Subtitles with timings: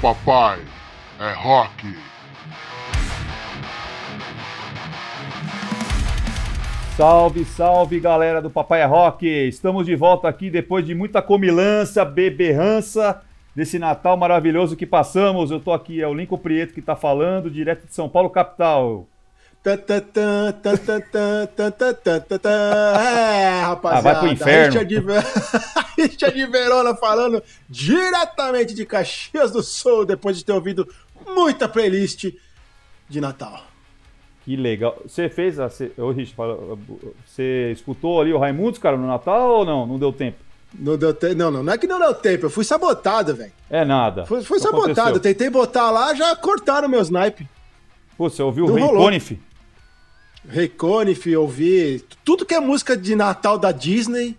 [0.00, 0.60] Papai
[1.18, 1.94] é rock.
[6.96, 9.26] Salve, salve galera do Papai é Rock!
[9.26, 13.22] Estamos de volta aqui depois de muita comilança, beberrança
[13.54, 15.50] desse Natal maravilhoso que passamos.
[15.50, 19.06] Eu tô aqui, é o Lincoln Prieto que tá falando, direto de São Paulo, capital.
[23.00, 23.98] É, rapaziada.
[23.98, 24.78] Ah, vai pro inferno.
[25.96, 30.86] Richard de, Verona falando diretamente de Caxias do Sul, depois de ter ouvido
[31.26, 32.30] muita playlist
[33.08, 33.62] de Natal.
[34.44, 34.98] Que legal.
[35.06, 35.70] Você fez a.
[35.70, 36.34] Você, ô, Rich,
[37.24, 39.86] você escutou ali o Raimundos, cara, no Natal ou não?
[39.86, 40.36] Não deu tempo?
[40.78, 41.36] Não deu tempo.
[41.36, 42.44] Não, não, não é que não deu tempo.
[42.44, 43.52] Eu fui sabotado, velho.
[43.70, 44.26] É nada.
[44.26, 44.90] Fui, fui O sabotado.
[44.90, 45.14] aconteceu?
[45.14, 47.48] Eu tentei botar lá, já cortaram meus naipe.
[48.16, 49.10] Pô, você ouviu o Não Ray rolou.
[50.44, 50.48] Conniff?
[50.48, 54.36] Reconif, ouvi tudo que é música de Natal da Disney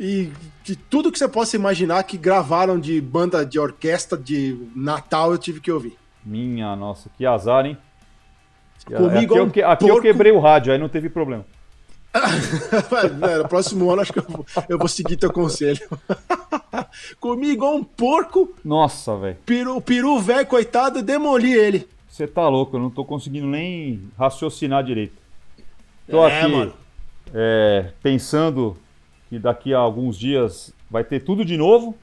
[0.00, 0.30] e
[0.64, 5.38] de tudo que você possa imaginar que gravaram de banda de orquestra de Natal eu
[5.38, 5.96] tive que ouvir.
[6.24, 7.76] Minha nossa, que azar, hein?
[8.86, 10.02] Comigo aqui, é eu, que- aqui eu porco.
[10.02, 11.44] quebrei o rádio, aí não teve problema.
[13.22, 15.80] É, no próximo ano acho que eu vou, eu vou seguir teu conselho.
[17.20, 19.36] Comi igual um porco, Nossa, velho.
[19.46, 21.88] peru, peru velho, coitado, demoli ele.
[22.08, 25.14] Você tá louco, eu não tô conseguindo nem raciocinar direito.
[26.10, 26.72] Tô É, aqui mano.
[27.34, 28.76] é, pensando
[29.28, 31.96] que daqui a alguns dias vai ter tudo de novo,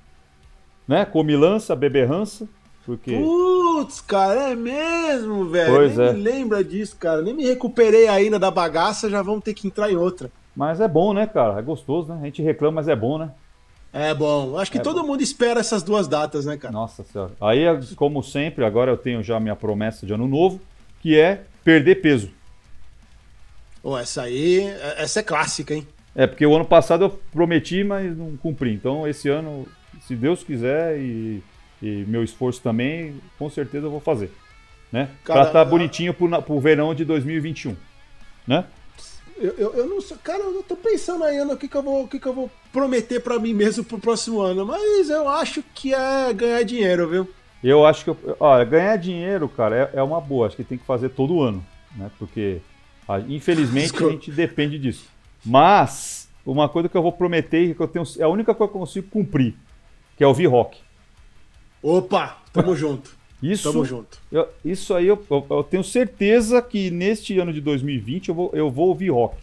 [0.87, 1.05] né?
[1.05, 2.47] Comilança, beberrança,
[2.85, 5.73] porque Putz, cara, é mesmo, velho.
[5.73, 6.13] Pois Nem é.
[6.13, 7.21] me lembra disso, cara.
[7.21, 10.31] Nem me recuperei ainda da bagaça, já vamos ter que entrar em outra.
[10.55, 11.59] mas é bom, né, cara?
[11.59, 12.19] É gostoso, né?
[12.21, 13.31] A gente reclama, mas é bom, né?
[13.93, 14.57] É bom.
[14.57, 16.71] Acho que É todo mundo espera essas duas datas, né, cara?
[16.71, 17.31] Nossa senhora.
[17.41, 17.63] Aí,
[17.95, 20.59] como sempre, agora eu tenho já minha promessa de ano novo,
[21.01, 22.29] que é perder peso.
[23.81, 24.61] Pô, essa aí,
[24.97, 25.87] essa é clássica, hein?
[26.15, 28.73] É, porque o ano passado eu prometi, mas não cumpri.
[28.73, 29.65] Então, esse ano,
[30.05, 31.41] se Deus quiser e,
[31.81, 34.31] e meu esforço também, com certeza eu vou fazer.
[34.91, 35.09] Né?
[35.23, 37.75] Cara, pra estar a- bonitinho pro, pro verão de 2021.
[38.47, 38.65] Né?
[39.37, 42.03] Eu, eu, eu não sei, cara, eu tô pensando aí no que, que, eu vou,
[42.03, 45.63] o que, que eu vou prometer pra mim mesmo pro próximo ano, mas eu acho
[45.73, 47.29] que é ganhar dinheiro, viu?
[47.63, 48.09] Eu acho que.
[48.09, 50.47] eu- Olha, ganhar dinheiro, cara, é, é uma boa.
[50.47, 51.65] Acho que tem que fazer todo ano.
[51.95, 52.09] Né?
[52.19, 52.59] Porque,
[53.09, 54.13] a- infelizmente, a Desculpa.
[54.13, 55.05] gente depende disso.
[55.45, 58.77] Mas, uma coisa que eu vou prometer, que eu tenho, é a única coisa que
[58.77, 59.55] eu consigo cumprir,
[60.17, 60.77] que é ouvir rock.
[61.81, 63.17] Opa, tamo junto.
[63.41, 64.19] Isso, Tamo junto.
[64.29, 68.49] eu- isso aí eu, eu- eu tenho certeza que neste ano de 2020 eu vou,
[68.53, 69.37] eu vou ouvir rock.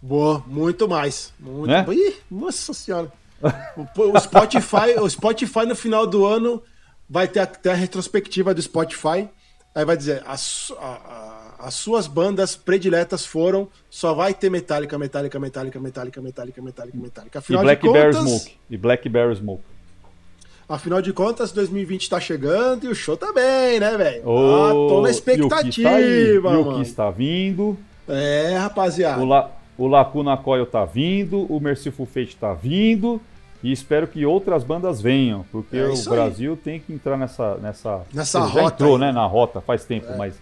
[0.00, 1.34] Boa, muito mais.
[1.38, 1.84] Muito Né?
[1.92, 3.12] Ih, nossa senhora.
[3.76, 6.62] O, o Spotify, o Spotify no final do ano
[7.08, 9.28] vai ter até a retrospectiva do Spotify.
[9.74, 14.98] Aí vai dizer, as, a- a- as suas bandas prediletas foram, só vai ter Metallica,
[14.98, 17.38] Metallica, Metallica, Metallica, Metallica, Metallica, Metallica.
[17.38, 18.56] E Afinal de Blackberry contas, Smoke.
[18.70, 19.62] E Blackberry Smoke.
[20.68, 24.26] afinal de contas, 2020 tá chegando e o show também, né, velho?
[24.28, 27.78] Ô, ah, tô na e o que está aí, expectativa, E o que está vindo.
[28.08, 29.20] É, rapaziada.
[29.22, 31.46] O, La, o Lacuna Coil tá vindo.
[31.52, 33.20] O Merciful Fate tá vindo.
[33.62, 35.44] E espero que outras bandas venham.
[35.52, 36.16] Porque É o isso aí.
[36.16, 37.56] Brasil tem que entrar nessa.
[37.56, 39.02] Nessa, Nessa rota entrou, aí.
[39.02, 39.06] É.
[39.06, 39.12] né?
[39.12, 40.34] Na rota faz tempo, mas.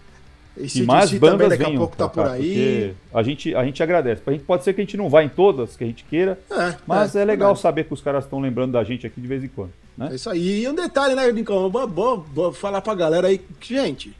[0.57, 2.93] Esse E mais bandas também daqui a pouco tá por aí.
[3.13, 4.21] A gente, a gente agradece.
[4.25, 6.37] A gente pode ser que a gente não vá em todas que a gente queira.
[6.51, 7.61] É, Mas é, legal verdade.
[7.61, 9.71] saber que os caras estão lembrando da gente aqui de vez em quando.
[9.97, 10.09] Né?
[10.11, 10.63] É isso aí.
[10.63, 11.69] E um detalhe, né, Lincoln?
[11.69, 13.39] Vou, vou- vou falar pra galera aí.
[13.61, 14.13] Gente,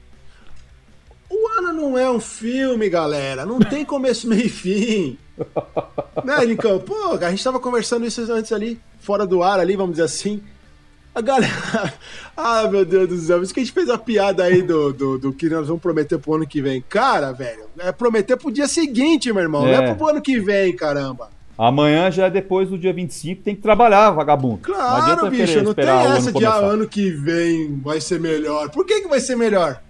[1.29, 3.45] o ano não é um filme, galera.
[3.45, 5.17] Não tem começo, meio e fim.
[6.23, 6.79] né, Lincoln?
[6.79, 10.41] Pô, a gente tava conversando isso antes ali, fora do ar ali, vamos dizer assim.
[11.13, 11.93] A galera.
[12.37, 13.37] ah, meu Deus do céu.
[13.37, 15.81] Por isso que a gente fez a piada aí do, do, do que nós vamos
[15.81, 16.83] prometer pro ano que vem.
[16.87, 19.67] Cara, velho, é prometer pro dia seguinte, meu irmão.
[19.67, 19.75] É.
[19.75, 21.29] Não é pro ano que vem, caramba.
[21.57, 24.61] Amanhã já é depois do dia 25, tem que trabalhar, vagabundo.
[24.65, 28.69] não Claro, adianta bicho, não tem essa de ah, ano que vem vai ser melhor.
[28.69, 29.81] Por que, que vai ser melhor?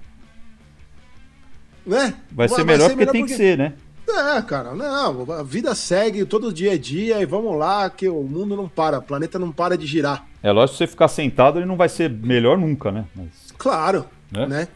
[1.86, 2.16] Né?
[2.32, 3.74] Vai ser melhor porque tem que ser, né?
[4.12, 8.24] É, cara, não, a vida segue, todo dia é dia e vamos lá, que o
[8.24, 10.26] mundo não para, o planeta não para de girar.
[10.42, 13.06] É lógico que você ficar sentado, ele não vai ser melhor nunca, né?
[13.16, 14.46] Mas, Claro, né?
[14.48, 14.68] né?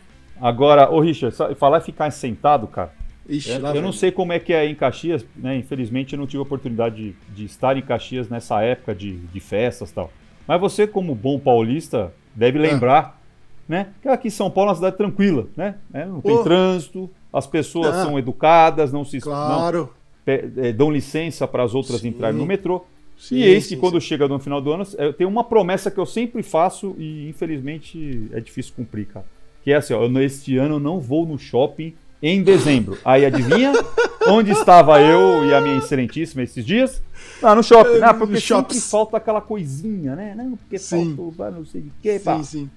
[0.41, 2.91] Agora, ô Richard, falar ficar sentado, cara,
[3.27, 3.81] Ixi, eu, lá eu vem.
[3.81, 5.56] não sei como é que é em Caxias, né?
[5.56, 9.39] Infelizmente eu não tive a oportunidade de, de estar em Caxias nessa época de, de
[9.39, 10.12] festas e tal.
[10.47, 12.62] Mas você, como bom paulista, deve Ah.
[12.62, 13.21] lembrar,
[13.69, 13.88] né?
[14.01, 15.75] Que aqui em São Paulo é uma cidade tranquila, né?
[15.94, 16.44] É, Não tem Oh.
[16.44, 18.03] trânsito, as pessoas Ah.
[18.06, 19.89] são educadas, não se não, Claro.
[20.24, 22.09] pe- eh, dão licença para as outras Sim.
[22.09, 22.85] entrarem no metrô.
[23.18, 25.89] Sim, e eis sim, que quando chega no final do ano, eu tenho uma promessa
[25.89, 29.25] que eu sempre faço e infelizmente é difícil cumprir, cara.
[29.63, 32.97] Que é assim, ó, eu, este ano eu não vou no shopping em dezembro.
[33.06, 33.71] Aí adivinha
[34.27, 37.01] onde estava eu e a minha excelentíssima esses dias?
[37.41, 37.97] Ah, no shopping.
[38.00, 40.33] É, Ah, porque sempre falta aquela coisinha, né?
[40.35, 41.07] Não, porque Sim.
[41.15, 42.38] faltou, vai não sei de quê, pá.
[42.38, 42.69] Sim, sim.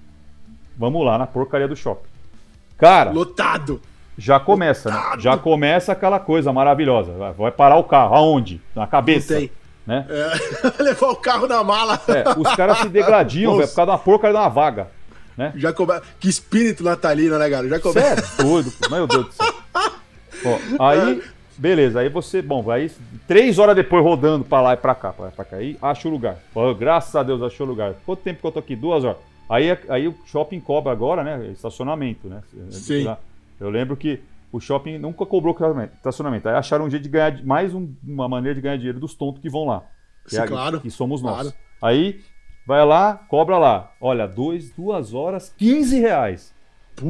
[0.77, 2.07] vamos lá na porcaria do shopping.
[2.77, 3.81] Cara, Lotado.
[4.17, 5.01] Já começa, né?
[5.19, 7.11] Já começa aquela coisa maravilhosa.
[7.13, 8.15] Vai- Vai parar o carro.
[8.15, 8.61] Aonde?
[8.75, 9.35] Na Não cabeça.
[9.35, 9.51] tem.
[9.85, 10.05] Né?
[10.09, 11.99] É, levar o carro na mala.
[12.07, 13.59] É, os caras se degladiam, Nossa.
[13.63, 14.87] velho, por causa de uma porcaria de uma vaga.
[15.37, 15.53] Né?
[15.55, 15.93] Já come...
[16.19, 17.69] Que espírito natalino, né, cara?
[17.69, 18.41] Já começa.
[18.41, 18.89] é doido, pô.
[18.89, 19.53] meu Deus do céu.
[20.79, 21.21] Ó, aí,
[21.57, 22.91] beleza, aí você, bom, aí
[23.27, 25.77] três horas depois rodando pra lá e pra cá, pra lá e pra cá, aí
[25.81, 26.37] acha o lugar.
[26.53, 27.93] Pô, graças a Deus achou o lugar.
[28.05, 28.75] Quanto tempo que eu tô aqui?
[28.75, 29.17] Duas horas.
[29.49, 31.47] Aí, aí o shopping cobra agora, né?
[31.53, 32.41] Estacionamento, né?
[32.69, 33.07] Sim.
[33.59, 34.19] Eu lembro que
[34.51, 35.55] o shopping nunca cobrou
[35.95, 36.47] estacionamento.
[36.47, 39.41] Aí acharam um jeito de ganhar, mais um- uma maneira de ganhar dinheiro dos tontos
[39.41, 39.83] que vão lá.
[40.25, 40.79] Sim, é- claro.
[40.79, 41.33] que somos nós.
[41.41, 41.53] Claro.
[41.81, 42.19] Aí
[42.65, 43.91] vai lá, cobra lá.
[43.99, 46.55] Olha, dois, duas horas, 15 reais.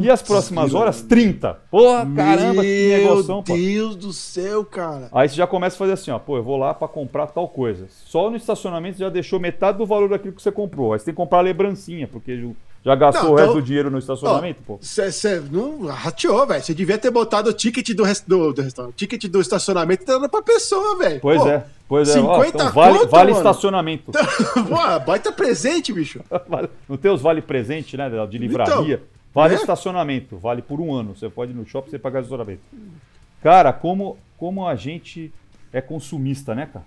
[0.01, 1.53] E as próximas horas, 30.
[1.71, 3.53] Porra, caramba, que Meu negoção, pô.
[3.55, 5.07] Deus do céu, cara.
[5.13, 7.47] Aí você já começa a fazer assim, ó, pô, eu vou lá pra comprar tal
[7.47, 7.85] coisa.
[7.89, 10.91] Só no estacionamento você já deixou metade do valor daquilo que você comprou.
[10.91, 12.35] Aí você tem que comprar a lembrancinha, porque
[12.87, 14.79] já gastou Não, o resto então- do dinheiro no estacionamento, pô.
[14.81, 16.63] Você não rateou, velho.
[16.63, 20.29] Você devia ter botado o ticket do, res- do, do restaurante, ticket do estacionamento dando
[20.29, 21.19] pra pessoa, velho.
[21.19, 22.17] Pois Pô, é, pois é.
[22.21, 23.37] Ó, 50 então vale, conto, vale mano.
[23.49, 24.11] estacionamento.
[24.69, 26.21] Pô, baita presente, bicho.
[26.87, 29.03] Não tem os vale presente, né, de livraria.
[29.33, 29.57] vale é?
[29.57, 31.13] estacionamento, vale por um ano.
[31.13, 32.61] Você pode ir no shopping e pagar estacionamento.
[33.43, 35.29] Cara, como, como a gente
[35.73, 36.85] é consumista, né, cara?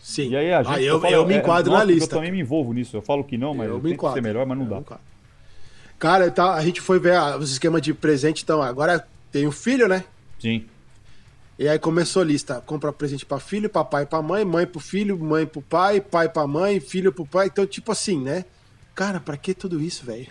[0.00, 0.30] Sim.
[0.30, 0.74] E aí a gente.
[0.74, 2.14] Ah, eu, falo, eu me é, enquadro nossa, na lista.
[2.14, 2.96] Eu também me envolvo nisso.
[2.96, 4.14] Eu falo que não, mas eu, eu me tento enquadro.
[4.14, 4.96] ser melhor, mas não Eu dá.
[6.04, 9.50] Cara, tá, a gente foi ver a- os esquemas de presente, então agora tem o
[9.50, 10.04] filho, né?
[10.38, 10.66] Sim.
[11.58, 14.78] E aí começou a lista, compra presente pra filho, pra pai pra mãe, mãe pro
[14.80, 17.46] filho, mãe pro pai, pai pra mãe, filho pro pai.
[17.46, 18.44] Então, tipo assim, né?
[18.94, 20.26] Cara, pra que tudo isso, velho?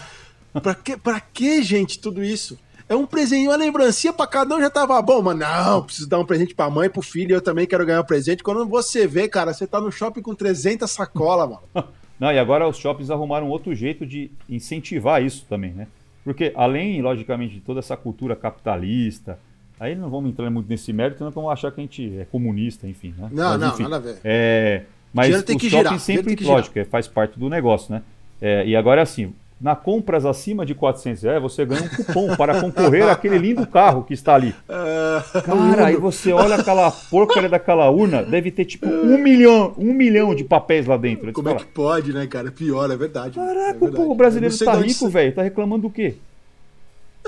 [0.62, 2.58] pra, que, pra que, gente, tudo isso?
[2.88, 6.20] É um presentinho, uma lembrancinha pra cada um já tava bom, mas não, preciso dar
[6.20, 8.42] um presente pra mãe, pro filho, eu também quero ganhar um presente.
[8.42, 11.92] Quando você vê, cara, você tá no shopping com 300 sacolas, mano.
[12.22, 15.88] Não, e agora os shoppings arrumaram outro jeito de incentivar isso também, né?
[16.22, 19.40] Porque além, logicamente, de toda essa cultura capitalista,
[19.80, 22.86] aí não vamos entrar muito nesse mérito, senão vão achar que a gente é comunista,
[22.86, 23.28] enfim, né?
[23.32, 24.20] Não, Mas, não, enfim, nada a ver.
[24.22, 24.82] É,
[25.12, 28.02] mas girar, dinheiro sempre, lógico, é, faz parte do negócio, né?
[28.40, 32.34] É, e agora é assim, na compras acima de 400 reais, você ganha um cupom
[32.34, 34.52] para concorrer àquele lindo carro que está ali.
[34.68, 39.92] Ah, Cara, aí você olha aquela porcaria daquela urna, deve ter tipo um milhão, um
[39.92, 41.32] milhão de papéis lá dentro.
[41.32, 42.50] Como é que pode, né, cara?
[42.50, 43.38] Pior, é verdade.
[43.38, 43.96] é Caraca, verdade.
[43.96, 45.34] pô, o brasileiro tá onde rico, velho.
[45.34, 46.16] Tá reclamando do quê?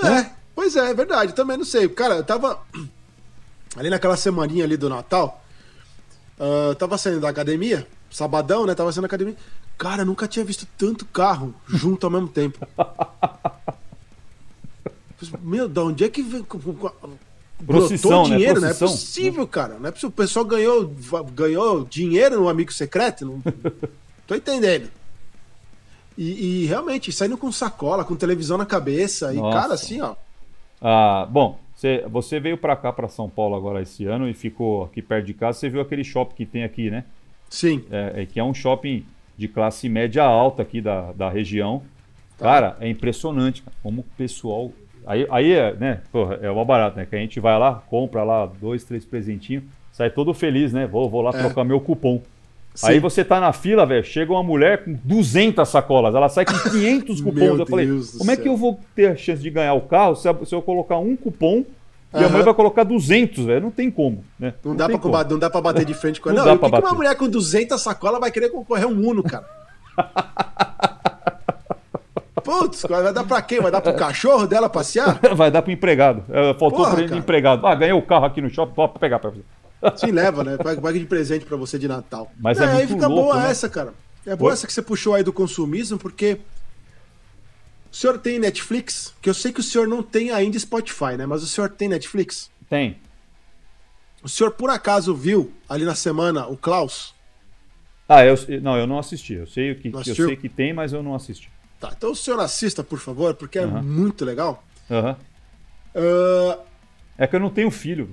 [0.03, 1.33] É, pois é, é verdade.
[1.33, 1.87] Também não sei.
[1.87, 2.59] Cara, eu tava
[3.77, 5.41] ali naquela semaninha ali do Natal.
[6.69, 8.73] eu tava saindo da academia, sabadão, né?
[8.75, 9.35] Tava saindo da academia.
[9.77, 12.65] Cara, eu nunca tinha visto tanto carro junto ao mesmo tempo.
[15.41, 16.45] Meu, da onde é que vem.
[17.59, 18.35] Brotou né?
[18.35, 19.79] dinheiro, não é possível, cara.
[19.79, 20.09] Não é possível.
[20.09, 20.93] O pessoal ganhou,
[21.33, 23.25] ganhou dinheiro no amigo secreto.
[23.25, 23.41] Não...
[24.27, 24.89] Tô entendendo.
[26.17, 29.33] E, e realmente, saindo com sacola, com televisão na cabeça.
[29.33, 29.57] E, Nossa.
[29.57, 30.15] cara, assim, ó.
[30.81, 34.83] Ah, bom, você, você veio pra cá, pra São Paulo agora esse ano e ficou
[34.83, 35.59] aqui perto de casa.
[35.59, 37.05] Você viu aquele shopping que tem aqui, né?
[37.49, 37.83] Sim.
[37.89, 39.05] É, é que é um shopping
[39.37, 41.81] de classe média alta aqui da, da região.
[42.37, 42.45] Tá.
[42.45, 44.71] Cara, é impressionante cara, como o pessoal.
[45.05, 46.01] Aí, aí é, né?
[46.11, 47.05] Porra, é o barato, né?
[47.05, 50.87] Que a gente vai lá, compra lá dois, três presentinhos, sai todo feliz, né?
[50.87, 51.37] Vou, vou lá É.
[51.39, 52.21] trocar meu cupom.
[52.73, 52.87] Sim.
[52.87, 56.57] Aí você tá na fila, velho, chega uma mulher com 200 sacolas, ela sai com
[56.71, 57.59] 500 cupons.
[57.59, 60.15] Eu falei, Deus como é que eu vou ter a chance de ganhar o carro
[60.15, 61.63] se eu colocar um cupom
[62.13, 62.29] e a Aham.
[62.29, 63.61] mulher vai colocar 200, velho?
[63.63, 64.53] Não tem como, né?
[64.63, 65.23] Não, dá tem pra, como.
[65.31, 66.45] não dá pra bater de frente com Não ela.
[66.45, 66.93] dá Não, e pra por que, bater.
[66.93, 69.45] uma mulher com 200 sacolas vai querer concorrer a um Uno, cara?
[72.43, 73.59] Putz, vai dar pra quem?
[73.59, 75.19] Vai dar pro cachorro dela passear?
[75.35, 76.23] Vai dar pro empregado.
[76.29, 77.19] É, Faltou Porra, pra ele cara.
[77.19, 77.65] empregado.
[77.65, 79.41] Ah, ganhei o carro aqui no shopping, pode pegar pra você.
[79.97, 80.55] Sim, leva, né?
[80.57, 82.31] Paga de presente pra você de Natal.
[82.39, 83.49] Mas é aí muito fica louco, boa né?
[83.49, 83.93] essa, cara.
[84.27, 86.37] É boa essa que você puxou aí do consumismo, porque
[87.95, 91.25] o senhor tem Netflix, que eu sei que o senhor não tem ainda Spotify, né?
[91.25, 92.51] Mas o senhor tem Netflix?
[92.69, 92.97] Tem.
[94.21, 97.15] O senhor por acaso viu ali na semana o Klaus?
[98.09, 99.35] Ah, eu, não, eu não assisti.
[99.35, 101.49] Eu sei, que, eu sei que tem, mas eu não assisti.
[101.79, 103.81] Tá, então o senhor assista, por favor, porque é Aham.
[103.81, 104.61] muito legal.
[104.91, 105.17] Aham.
[105.95, 106.59] Ah,
[107.17, 108.09] É que eu não tenho filho.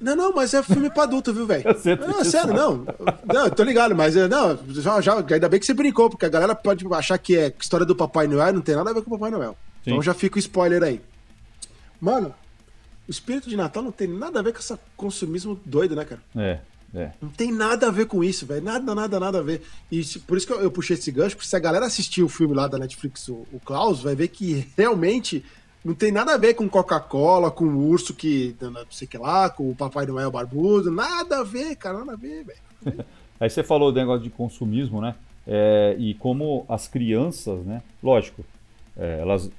[0.00, 1.64] Não, não, mas é filme pra adulto, viu, velho?
[2.08, 2.86] Não, sério, não.
[3.26, 6.28] Não, tô ligado, mas é, não, já, já, ainda bem que você brincou, porque a
[6.30, 9.02] galera pode achar que é história do Papai Noel e não tem nada a ver
[9.02, 9.56] com o Papai Noel.
[9.84, 9.90] Sim.
[9.90, 11.00] Então já fica o spoiler aí.
[12.00, 12.34] Mano,
[13.06, 16.22] o espírito de Natal não tem nada a ver com esse consumismo doido, né, cara?
[16.36, 16.58] É,
[16.94, 17.10] é.
[17.20, 18.62] Não tem nada a ver com isso, velho.
[18.64, 19.62] Nada, nada, nada a ver.
[19.92, 22.22] E se- por isso que eu, eu puxei esse gancho, porque se a galera assistir
[22.22, 25.44] o filme lá da Netflix, o, o Klaus, vai ver que realmente
[25.84, 28.54] não tem nada a ver com Coca-Cola, com o urso que.
[28.60, 30.90] não sei o que lá, com o Papai Noel barbudo.
[30.90, 33.04] Nada a ver, cara, nada a ver, velho.
[33.40, 35.14] Aí você falou do negócio de consumismo, né?
[35.46, 37.82] É, e como as crianças, né?
[38.02, 38.44] Lógico,
[38.96, 39.50] é, elas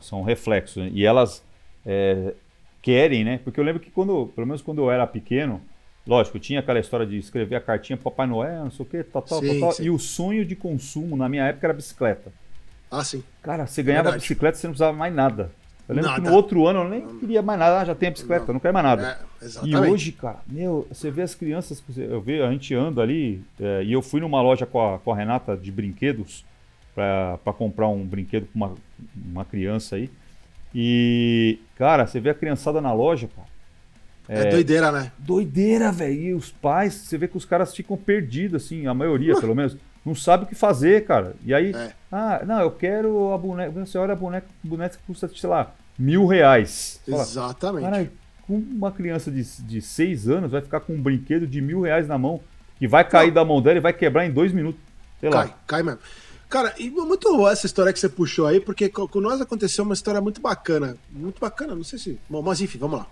[0.00, 0.90] são reflexos, né?
[0.92, 1.42] e elas
[1.86, 2.34] é,
[2.82, 3.40] querem, né?
[3.42, 5.60] Porque eu lembro que quando, pelo menos quando eu era pequeno,
[6.04, 9.02] lógico, tinha aquela história de escrever a cartinha pro Papai Noel, não sei o que,
[9.04, 9.84] tal, tal, Sim, tal, sim.
[9.84, 12.32] e o sonho de consumo na minha época era bicicleta.
[12.90, 13.22] Ah, sim.
[13.42, 14.22] Cara, você ganhava Verdade.
[14.22, 15.52] bicicleta, você não precisava mais nada.
[15.90, 16.30] Eu lembro que Nada.
[16.30, 18.54] no outro ano eu nem queria mais nada, ah, já tenho a bicicleta, Não.
[18.54, 19.18] não quero mais nada.
[19.42, 23.42] É, E hoje, cara, meu, você vê as crianças, eu vejo, a gente anda ali,
[23.60, 26.44] é, e eu fui numa loja com a, com a Renata de brinquedos
[26.94, 28.74] pra, pra comprar um brinquedo pra uma,
[29.32, 30.08] uma criança aí.
[30.74, 33.48] E, cara, você vê a criançada na loja, cara.
[34.28, 35.10] É, doideira, né?
[35.18, 36.14] Doideira, velho.
[36.14, 39.76] E os pais, você vê que os caras ficam perdidos, assim, a maioria, pelo menos.
[40.06, 41.34] Não sabe o que fazer, cara.
[41.44, 41.90] E aí, É.
[42.12, 43.70] ah, não, eu quero a boneca.
[43.84, 47.00] Você olha a boneca, boneca custa, sei lá, mil reais.
[47.08, 48.10] Fala, Exatamente.
[48.46, 52.08] Com uma criança de, de seis anos vai ficar com um brinquedo de mil reais
[52.08, 52.40] na mão
[52.78, 54.80] que vai cair da mão dela e vai quebrar em dois minutos.
[55.20, 55.44] Sei lá.
[55.46, 56.00] Cai, cai mesmo.
[56.48, 59.84] Cara, e muito boa essa história que você puxou aí, porque co- com nós aconteceu
[59.84, 60.96] uma história muito bacana.
[61.12, 62.18] Muito bacana, não sei se.
[62.28, 63.06] Bom, mas enfim, vamos lá.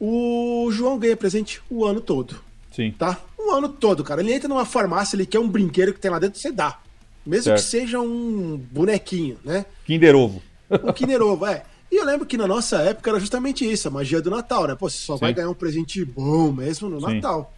[0.00, 2.40] O João ganha presente o ano todo,
[2.74, 2.92] Sim.
[2.98, 3.18] tá?
[3.38, 4.20] Um ano todo, cara.
[4.20, 6.80] Ele entra numa farmácia, ele quer um brinquedo que tem lá dentro, você dá.
[7.24, 7.58] Mesmo Certo.
[7.58, 9.64] que seja um bonequinho, né?
[9.86, 10.42] Kinder Ovo.
[10.82, 11.62] Um Kinder Ovo, é.
[11.92, 14.74] E eu lembro que na nossa época era justamente isso, a magia do Natal, né?
[14.74, 15.20] Pô, você só Sim.
[15.20, 17.16] vai ganhar um presente bom mesmo no Sim.
[17.16, 17.52] Natal,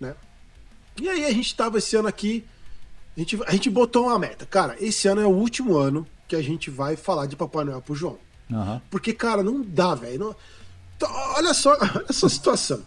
[0.00, 0.16] né?
[1.00, 2.44] E aí a gente tava esse ano aqui,
[3.16, 4.44] a gente, a gente botou uma meta.
[4.44, 7.80] Cara, esse ano é o último ano que a gente vai falar de Papai Noel
[7.80, 8.18] pro João.
[8.52, 8.82] Aham.
[8.90, 10.18] Porque, cara, não dá, velho.
[10.18, 10.36] Não-
[11.36, 12.82] Olha só, olha essa situação.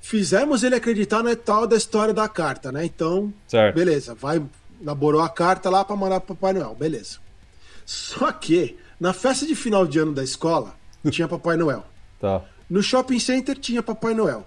[0.00, 2.84] Fizemos ele acreditar na tal da história da carta, né?
[2.84, 3.74] Então, Certo.
[3.74, 4.42] Beleza, vai,
[4.80, 7.18] elaborou a carta lá pra mandar pro Papai Noel, beleza.
[7.86, 10.76] Só que, na festa de final de ano da escola,
[11.10, 11.84] tinha Papai Noel.
[12.20, 12.40] Tá.
[12.70, 14.46] No shopping center tinha Papai Noel.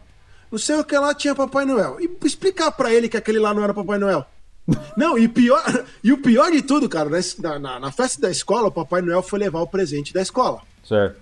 [0.49, 1.97] Não sei o que lá tinha Papai Noel.
[1.99, 4.25] E explicar pra ele que aquele lá não era Papai Noel.
[4.95, 5.61] Não, e, pior,
[6.01, 7.09] e o pior de tudo, cara,
[7.39, 10.61] na, na- na festa da escola, o Papai Noel foi levar o presente da escola.
[10.87, 11.17] Certo.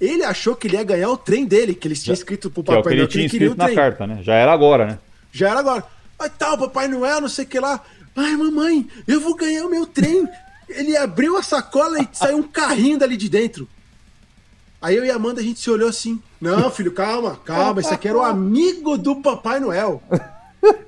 [0.00, 2.64] Ele achou que ele ia ganhar o trem dele, que eles tinham escrito pro é
[2.64, 4.20] Papai que ele Noel que tinha ele o escrito na carta, né?
[4.22, 4.98] Já era agora, né?
[5.30, 5.84] Já era agora.
[6.18, 7.84] Aí tal, Papai Noel, não sei o que lá.
[8.16, 10.26] Ai, mamãe, eu vou ganhar o meu trem.
[10.70, 13.68] Ele abriu a sacola e saiu um carrinho dali de dentro.
[14.80, 16.22] Aí eu e a Amanda, a gente se olhou assim.
[16.40, 17.80] Não, filho, calma, calma.
[17.80, 20.02] Esse aqui era o amigo do Papai Noel.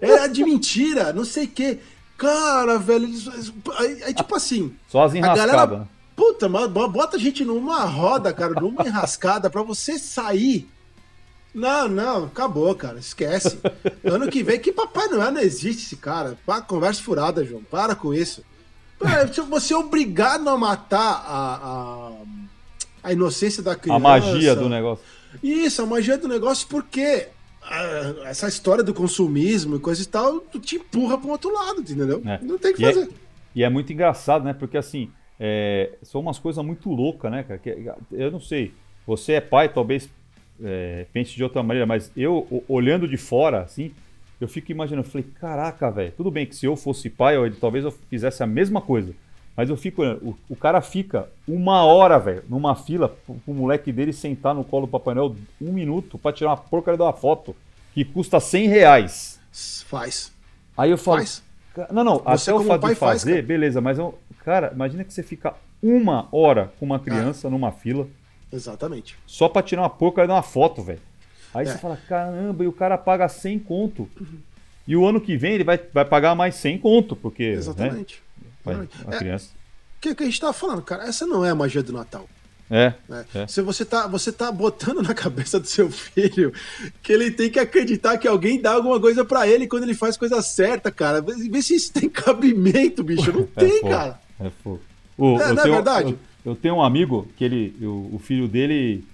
[0.01, 1.79] Era de mentira, não sei o que.
[2.17, 4.75] Cara, velho, eles- aí, aí, tipo assim.
[5.23, 5.87] As A galera, né?
[6.17, 10.69] puta, bota a gente numa roda, cara, numa enrascada pra você sair.
[11.55, 13.59] Não, não, acabou, cara, esquece.
[14.05, 16.39] Ano que vem, que Papai Noel não existe esse cara.
[16.47, 18.43] Pá, conversa furada, João, para com isso.
[19.33, 23.97] Se Você é obrigado a matar a, a, a inocência da criança.
[23.97, 25.05] A magia do negócio.
[25.43, 27.29] Isso, a magia do negócio, porque
[27.63, 31.81] ah, essa história do consumismo e coisa e tal, tu te empurra para outro lado,
[31.81, 32.23] entendeu?
[32.25, 32.39] É.
[32.43, 33.11] Não tem o que E é- fazer.
[33.55, 34.53] E é muito engraçado, né?
[34.53, 37.59] Porque assim, é, são umas coisas muito loucas, né, cara?
[37.59, 38.73] Que- eu não sei.
[39.07, 40.09] Você é pai, talvez
[40.63, 43.93] é, pense de outra maneira, mas eu, o- olhando de fora, assim,
[44.43, 47.55] eu fico imaginando, eu falei, caraca, velho, tudo bem que se eu fosse pai, eu,
[47.57, 49.13] talvez eu fizesse a mesma coisa.
[49.57, 53.09] Mas eu fico, o, o cara fica uma hora, velho, numa fila,
[53.45, 56.97] pro moleque dele sentar no colo do Papai Noel um minuto pra tirar uma porcaria
[56.97, 57.55] de uma foto
[57.93, 59.39] que custa 100 reais.
[59.87, 60.33] Faz.
[60.77, 61.19] Aí eu falo.
[61.19, 61.43] Faz.
[61.75, 63.47] "Ca- Não, não, Você até o fato de faz, fazer, cara.
[63.47, 68.07] beleza, mas eu, cara, imagina que você fica uma hora com uma criança numa fila
[68.51, 69.19] Exatamente.
[69.27, 71.01] só pra tirar uma porcaria de uma foto, velho.
[71.55, 71.71] Aí É.
[71.73, 74.09] você fala, caramba, e o cara paga 100 conto.
[74.87, 77.51] E o ano que vem ele vai, vai pagar mais 100 conto, porque.
[77.51, 78.23] Né, Exatamente.
[78.65, 79.07] vai, Exatamente.
[79.09, 79.51] a É, criança.
[80.01, 82.29] que, que a gente tava falando, cara, essa não é a magia do Natal.
[82.71, 82.95] É.
[83.07, 83.25] né?
[83.35, 83.47] É.
[83.47, 86.55] Se você tá, você tá botando na cabeça do seu filho
[87.03, 90.17] que ele tem que acreditar que alguém dá alguma coisa pra ele quando ele faz
[90.17, 91.21] coisa certa, cara.
[91.21, 93.31] Vê se isso tem cabimento, bicho.
[93.31, 94.19] Não tem, fogo, cara.
[94.41, 94.81] É fogo.
[95.19, 96.11] O- É, não é tenho- verdade?
[96.45, 97.77] Eu, eu tenho um amigo que ele.
[97.83, 99.05] O, o filho dele.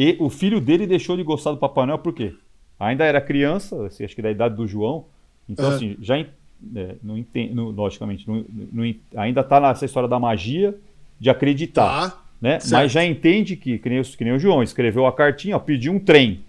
[0.00, 2.34] E- o filho dele deixou de gostar do Papai Noel por quê?
[2.78, 5.04] Ainda era criança, assim, acho que da idade do João.
[5.48, 10.74] Então, assim, já é, não entende, logicamente, não- não ainda tá nessa história da magia
[11.18, 12.10] de acreditar.
[12.10, 12.18] Tá.
[12.40, 12.60] né?
[12.60, 12.72] certo.
[12.72, 15.58] Mas já entende que, que nem, o- que nem o João, escreveu a cartinha, ó,
[15.58, 16.40] pediu um trem.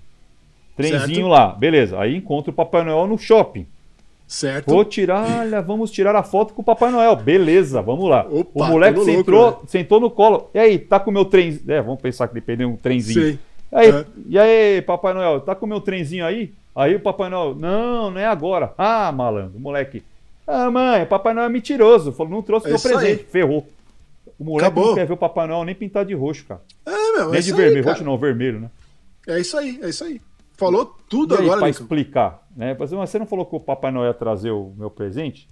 [0.78, 1.28] Trenzinho Certo.
[1.28, 2.00] lá, beleza.
[2.00, 3.66] Aí encontra o Papai Noel no shopping.
[4.32, 4.68] Certo.
[4.70, 7.16] Vou tirar, olha, vamos tirar a foto com o Papai Noel.
[7.16, 8.28] Beleza, vamos lá.
[8.30, 10.52] Opa, o moleque tudo louco, sentou, sentou no colo.
[10.54, 11.64] E aí, tá com o meu trenzinho?
[11.72, 13.20] É, vamos pensar que ele perdeu um trenzinho.
[13.22, 13.40] Sei.
[13.72, 14.06] E aí, É.
[14.28, 16.54] e aí, Papai Noel, tá com o meu trenzinho aí?
[16.76, 18.72] Aí o Papai Noel, não, não é agora.
[18.78, 20.04] Ah, malandro, o moleque.
[20.46, 22.12] Ah, mãe, Papai Noel é mentiroso.
[22.12, 22.96] Falou, não trouxe É meu isso aí.
[22.98, 23.24] presente.
[23.32, 23.68] Ferrou.
[24.38, 24.88] O moleque Acabou.
[24.90, 26.62] não quer ver o Papai Noel nem pintado de roxo, cara.
[26.86, 27.78] É, meu, é nem de isso vermelho.
[27.78, 28.70] aí, roxo não, vermelho, né?
[29.28, 30.22] É isso aí, é isso aí.
[30.60, 31.70] Falou tudo E agora, Lincoln.
[31.70, 32.76] explicar, né?
[32.78, 35.48] Mas você não falou que o Papai Noel ia trazer o meu presente?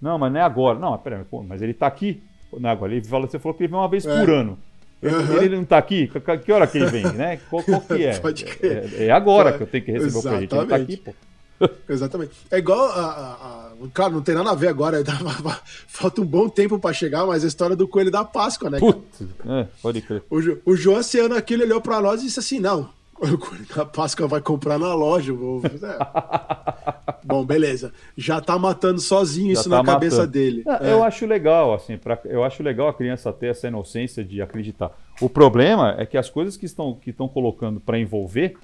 [0.00, 0.78] Não, mas não é agora.
[0.78, 2.22] Não, peraí, pô, mas ele tá aqui.
[2.58, 2.86] na água.
[2.86, 4.20] Ele fala, você falou que ele vem uma vez É.
[4.20, 4.58] por ano.
[5.02, 5.42] Ele, Aham.
[5.42, 6.06] ele não tá aqui?
[6.06, 7.38] Que- hora que ele vem, né?
[7.50, 8.16] Qual, qual que é?
[8.20, 8.92] Pode crer.
[9.00, 10.52] É, é agora Pode- que eu tenho que receber o presente.
[10.54, 11.02] Ele não tá aqui, Exatamente.
[11.58, 11.70] pô.
[11.88, 12.30] Exatamente.
[12.50, 15.02] É igual a, a- a- Claro, não tem nada a ver agora.
[15.88, 18.78] Falta um bom tempo pra chegar, mas a história do coelho da Páscoa, né?
[18.78, 20.22] Putz, é, pode crer.
[20.30, 20.36] O,
[20.72, 22.88] o João, esse ano aqui, ele olhou pra nós e disse assim: não,
[23.72, 25.32] o da Páscoa vai comprar na loja.
[25.32, 25.62] Vou...
[25.64, 27.12] É.
[27.24, 27.92] Bom, beleza.
[28.16, 30.32] Já tá matando sozinho Já isso tá na cabeça matando.
[30.32, 30.62] dele.
[30.66, 30.92] Ah, É.
[30.92, 34.90] Eu acho legal, assim, pra, eu acho legal a criança ter essa inocência de acreditar.
[35.20, 38.56] O problema é que as coisas que estão, que estão colocando pra envolver,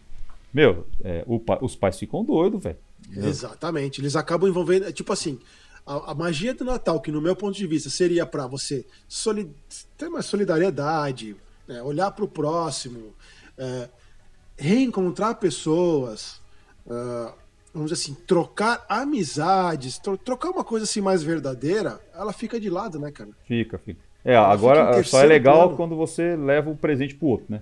[0.53, 2.77] meu, é, o os pais ficam doidos, velho.
[3.17, 4.01] Exatamente.
[4.01, 4.87] Eles acabam envolvendo.
[4.87, 5.39] é Tipo assim,
[5.87, 9.51] a, a magia do Natal, que no meu ponto de vista seria pra você soli-
[9.97, 11.37] ter mais solidariedade,
[11.67, 13.15] né, olhar pro próximo,
[13.57, 13.89] é,
[14.59, 16.41] reencontrar pessoas,
[16.91, 17.33] ah,
[17.73, 22.69] vamos dizer assim, trocar amizades, tro- trocar uma coisa assim mais verdadeira, ela fica de
[22.69, 23.31] lado, né, cara?
[23.47, 24.01] Fica, fica.
[24.25, 25.77] É, Ela agora fica só é legal plano.
[25.77, 27.61] quando você leva o presente pro outro, né?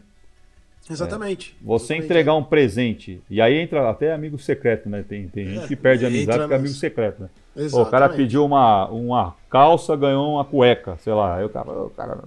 [0.89, 1.57] Exatamente.
[1.63, 2.05] Você Exatamente.
[2.05, 5.05] entregar um presente, e aí entra até amigo secreto, né?
[5.07, 7.29] Tem, tem gente que perde É, amizade com amigo nas- secreto, né?
[7.71, 11.37] Pô, o cara pediu uma, uma calça, ganhou uma cueca, sei lá.
[11.37, 12.19] Aí o cara, o cara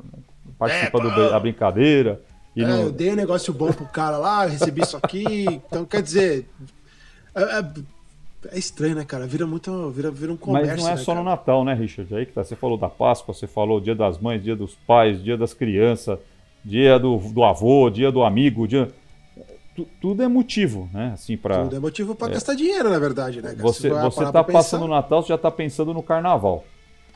[0.58, 2.22] participa É, da brincadeira.
[2.60, 5.46] E É, não- eu dei um negócio bom pro cara lá, recebi isso aqui.
[5.48, 6.46] Então, quer dizer.
[7.34, 7.74] É, é-
[8.52, 9.26] é estranho, né, cara?
[9.26, 9.90] Vira muito.
[9.92, 10.72] Vira, vira um comércio.
[10.74, 11.30] Mas não é né, só no cara?
[11.30, 12.14] Natal, né, Richard?
[12.14, 12.44] Aí que tá.
[12.44, 16.20] Você falou da Páscoa, você falou Dia das Mães, Dia dos Pais, Dia das Crianças,
[16.66, 18.90] Dia do, do avô, Dia do amigo, dia...
[19.76, 21.12] Tu- tudo é motivo, né?
[21.14, 23.52] Assim, para Tudo é motivo pra gastar dinheiro, na verdade, né?
[23.52, 23.62] cara?
[23.62, 26.66] Você, você tá pra passando o Natal, você já tá pensando no Carnaval.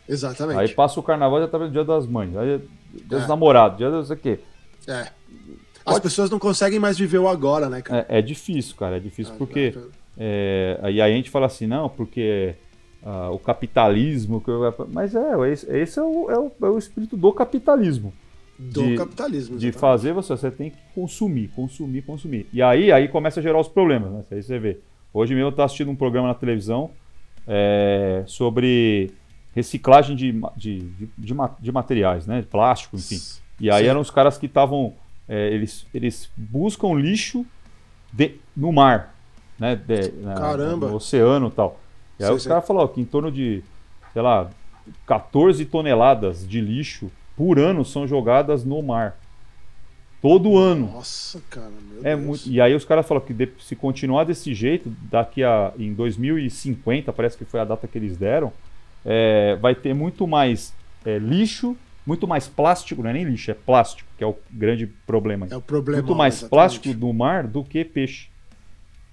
[0.08, 0.58] Exatamente.
[0.60, 2.62] Aí passa o Carnaval, já tá vendo Dia das Mães, aí Dia
[3.06, 3.28] dos É.
[3.28, 4.10] Namorados, Dia das...
[4.10, 4.40] o quê?
[4.88, 5.08] É.
[5.86, 8.06] As pessoas não conseguem mais viver o agora, né, cara?
[8.10, 9.74] É, é difícil, cara, é difícil Ah, porque...
[9.78, 9.82] ah,
[10.18, 12.56] É, aí a gente fala assim, não, porque
[13.04, 14.42] ah, o capitalismo.
[14.92, 18.14] Mas é, esse, esse é, o, é, o, é o espírito do capitalismo.
[18.58, 19.58] Do de- capitalismo.
[19.58, 19.80] De exatamente.
[19.82, 22.48] fazer você, você tem que consumir, consumir, consumir.
[22.54, 24.24] E aí, aí começa a gerar os problemas, né?
[24.32, 24.78] Aí você vê.
[25.14, 26.92] Hoje mesmo eu estava assistindo um programa na televisão
[27.48, 29.12] é, sobre
[29.56, 32.44] reciclagem de, de, de, de ma- de materiais, né?
[32.50, 33.20] Plástico, enfim.
[33.60, 33.90] E aí Sim.
[33.90, 34.94] eram os caras que estavam.
[35.28, 37.46] É, eles, eles buscam lixo
[38.12, 39.16] de- no mar,
[39.60, 39.76] né?
[39.76, 40.88] de- na- Caramba.
[40.90, 41.80] no oceano e tal.
[42.20, 43.64] E aí Sei, os caras falaram que em torno de,
[44.12, 44.50] sei lá,
[45.06, 49.18] 14 toneladas de lixo por ano são jogadas no mar.
[50.22, 50.90] Todo ano.
[50.94, 52.26] Nossa, cara, meu É Deus.
[52.26, 55.94] muito, e aí os caras falaram que de- se continuar desse jeito, daqui a em
[55.94, 58.54] 2050, parece que foi a data que eles deram,
[59.06, 60.74] é, vai ter muito mais
[61.06, 61.76] é, lixo,
[62.06, 65.48] muito mais plástico, não é nem lixo, é plástico, que é o grande problema.
[65.50, 66.02] É o problema.
[66.02, 66.50] muito mais exatamente.
[66.50, 68.28] plástico no mar do que peixe.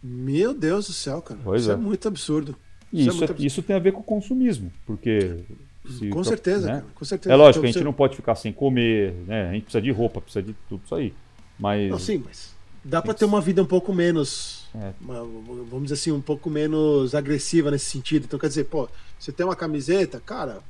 [0.02, 1.40] Meu Deus do céu, cara.
[1.44, 1.74] Pois isso é.
[1.74, 1.76] é.
[1.76, 2.56] muito absurdo.
[2.92, 5.44] E Isso é isso, muito é- isso tem a ver com o consumismo, porque
[5.88, 6.72] se- Com certeza, né?
[6.80, 6.86] cara.
[6.94, 7.32] Com certeza.
[7.32, 9.48] É lógico, Então, a gente não pode ficar sem comer, né?
[9.50, 11.12] A gente precisa de roupa, precisa de tudo isso aí.
[11.58, 14.58] Mas Não, sim, mas dá pra ter uma vida um pouco menos.
[14.74, 14.92] É.
[15.00, 15.24] uma-
[15.64, 18.24] vamos dizer assim, um pouco menos agressiva nesse sentido.
[18.24, 20.60] Então, quer dizer, pô, você tem uma camiseta, cara,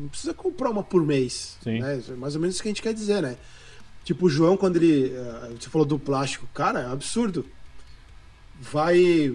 [0.00, 1.56] não precisa comprar uma por mês.
[1.62, 1.80] Sim.
[1.80, 2.00] Né?
[2.08, 3.36] É mais ou menos isso que a gente quer dizer, né?
[4.04, 5.12] Tipo, o João, quando ele.
[5.14, 7.44] eh, Você falou do plástico, cara, é um absurdo.
[8.60, 9.34] Vai.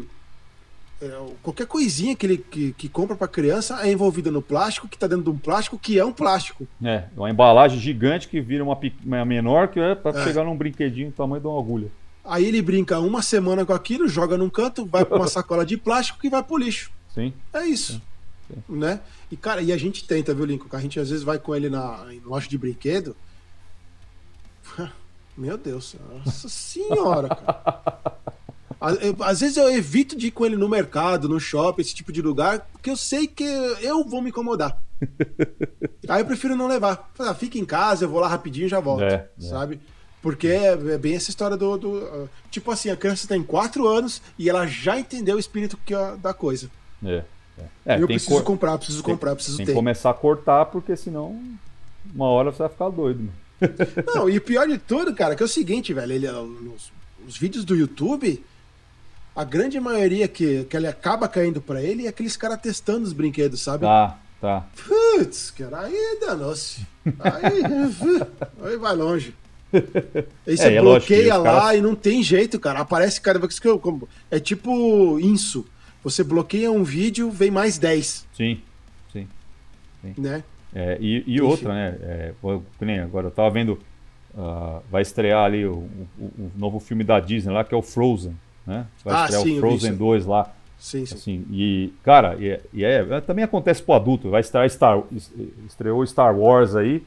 [1.02, 4.98] é, qualquer coisinha que ele que, que compra pra criança é envolvida no plástico, que
[4.98, 6.68] tá dentro de um plástico que é um plástico.
[6.84, 10.24] É, uma embalagem gigante que vira uma, uma menor que é para É.
[10.24, 11.92] chegar num brinquedinho do tamanho de uma agulha.
[12.24, 15.78] Aí ele brinca uma semana com aquilo, joga num canto, vai pra uma sacola de
[15.78, 16.92] plástico e vai pro lixo.
[17.14, 17.32] Sim.
[17.54, 18.02] É isso.
[18.70, 19.00] Né?
[19.32, 20.68] E, cara, e a gente tenta, viu, Lincoln?
[20.72, 23.16] A gente às vezes vai com ele na em loja de brinquedo.
[25.38, 28.16] Meu Deus, nossa senhora, cara.
[29.26, 32.22] Às vezes eu evito de ir com ele no mercado, no shopping, esse tipo de
[32.22, 33.44] lugar, porque eu sei que
[33.82, 34.80] eu vou me incomodar.
[36.08, 37.10] Aí eu prefiro não levar.
[37.16, 39.04] Fala, ah, fica em casa, eu vou lá rapidinho e já volto.
[39.04, 39.42] É, é.
[39.42, 39.80] Sabe?
[40.22, 41.78] Porque é, é bem essa história do.
[41.78, 45.78] do, ah, tipo assim, a criança tem 4 anos e ela já entendeu o espírito
[45.90, 46.70] é da coisa.
[47.04, 47.24] É.
[47.58, 47.64] é.
[47.86, 49.72] É, eu tem, preciso cor- comprar, preciso tem- comprar, preciso tem ter.
[49.72, 51.40] que começar a cortar, porque senão
[52.14, 53.20] uma hora você vai ficar doido.
[53.20, 53.34] mano.
[54.16, 56.92] Não, e o pior de tudo, cara, que é o seguinte, velho, ele, nos,
[57.28, 58.44] os vídeos do YouTube,
[59.36, 63.14] a grande maioria que, que ele acaba caindo pra ele é aqueles caras testando os
[63.14, 63.86] brinquedos, sabe?
[63.86, 64.66] Tá, tá.
[64.86, 66.86] Putz, cara, aí danou-se.
[67.20, 67.62] Aí,
[68.70, 69.34] aí vai longe.
[70.48, 72.80] Aí você É, é lógico, bloqueia os lá caras- e não tem jeito, cara.
[72.80, 74.08] Aparece cada vez que eu.
[74.32, 75.66] É tipo isso.
[76.06, 78.60] Você bloqueia um vídeo, vem mais 10, Sim,
[79.12, 79.28] sim.
[80.18, 80.44] né?
[80.74, 81.98] É, e, e outra, né?
[82.02, 82.34] É,
[82.80, 83.80] nem agora eu tava vendo.
[84.38, 85.74] ah, vai estrear ali o,
[86.20, 88.36] o- o novo filme da Disney lá, que é o Frozen.
[88.68, 88.86] Né?
[89.04, 90.00] Vai Ah, estrear sim, o Frozen isso.
[90.00, 90.54] 2 lá.
[90.78, 91.16] Sim, sim.
[91.16, 94.30] Assim, e, cara, e, é- e é, também acontece pro adulto.
[94.30, 95.02] Vai estrear Star,
[95.66, 97.02] estreou Star Wars aí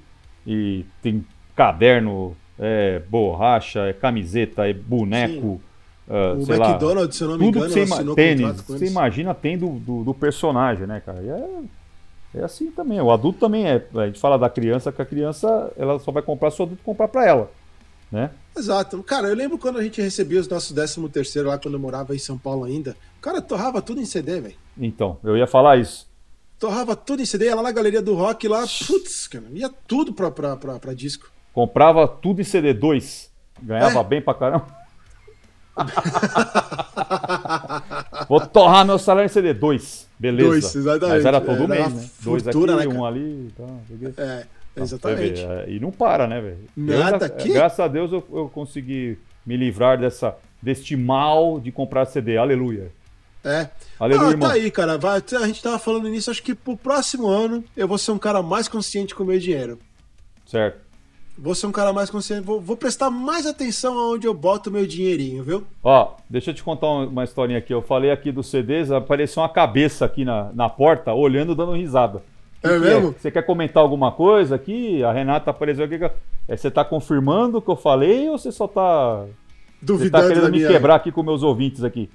[0.47, 5.61] e tem caderno, é, borracha, é camiseta, é boneco,
[6.09, 8.87] ah, O sei lá, McDonald's, se eu não me tudo engano, que você tênis, você
[8.87, 11.23] imagina tem do, do, do personagem, né, cara?
[11.23, 13.01] E é, é assim também.
[13.01, 13.85] O adulto também é.
[13.95, 16.83] A gente fala da criança que a criança ela só vai comprar se o adulto
[16.83, 17.51] comprar pra ela,
[18.11, 18.31] né?
[18.57, 19.03] Exato.
[19.03, 22.15] Cara, eu lembro quando a gente recebia os nossos 13 terceiro lá, quando eu morava
[22.15, 22.97] em São Paulo ainda.
[23.21, 24.57] Cara, torrava tudo em CD, velho.
[24.79, 26.09] Então, eu ia falar isso.
[26.59, 30.13] Torrava tudo em CD, ia lá na galeria do rock lá, putz, cara, ia tudo
[30.13, 31.31] pra, pra, pra, pra disco.
[31.53, 33.29] Comprava tudo em CD2.
[33.63, 34.05] Ganhava É?
[34.05, 34.78] bem pra caramba.
[38.29, 40.07] Vou torrar meu salário em CD2.
[40.19, 40.49] Beleza.
[40.49, 41.17] Dois, exatamente.
[41.17, 42.11] Mas era todo Era mês, né?
[42.23, 43.53] Dois aqui, fortuna, né, um ali.
[43.57, 44.15] Tá, peguei.
[44.17, 45.41] É, exatamente.
[45.41, 46.59] é, E não para, né, velho?
[46.77, 47.53] Nada aqui.
[47.53, 52.37] Graças a Deus eu, eu consegui me livrar dessa, deste mal de comprar CD.
[52.37, 52.91] Aleluia.
[53.45, 53.69] É.
[53.99, 54.49] Aleluia, ah, irmão.
[54.49, 54.99] tá aí, cara.
[54.99, 58.19] Vai, a gente tava falando nisso, acho que pro próximo ano eu vou ser um
[58.19, 59.79] cara mais consciente com o meu dinheiro.
[60.45, 60.88] Certo.
[61.41, 64.85] Vou ser um cara mais consciente, vou, vou prestar mais atenção aonde eu boto meu
[64.87, 65.63] dinheirinho, viu?
[65.85, 67.73] Ó, deixa eu te contar um- uma historinha aqui.
[67.73, 72.23] Eu falei aqui dos CDs, apareceu uma cabeça aqui na, na porta, olhando, dando risada.
[72.61, 73.15] É Que que mesmo?
[73.17, 75.03] Você quer comentar alguma coisa aqui?
[75.05, 75.95] A Renata apareceu aqui.
[76.49, 79.21] É, você tá confirmando o que eu falei ou você só tá.
[79.25, 80.69] Você tá Duvidando querendo me minha.
[80.69, 82.11] quebrar aqui com meus ouvintes aqui?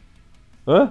[0.68, 0.90] Hã?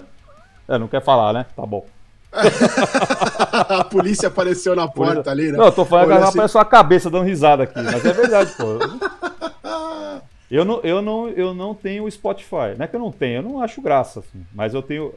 [0.66, 1.44] É, não quer falar, né?
[1.54, 1.84] Tá bom.
[3.68, 5.58] a polícia apareceu na porta ali, né?
[5.58, 8.12] Não, eu tô falando que Olha assim, apareceu uma cabeça dando risada aqui, mas é
[8.12, 8.78] verdade, pô.
[10.50, 12.76] Eu não, eu, não, eu não tenho Spotify.
[12.76, 14.44] Não é que eu não tenho, eu não acho graça, assim.
[14.54, 15.14] Mas eu tenho.